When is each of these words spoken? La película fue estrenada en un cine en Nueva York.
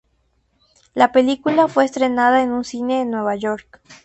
La 0.95 1.11
película 1.11 1.67
fue 1.67 1.85
estrenada 1.85 2.41
en 2.41 2.51
un 2.53 2.63
cine 2.63 3.01
en 3.01 3.11
Nueva 3.11 3.35
York. 3.35 3.79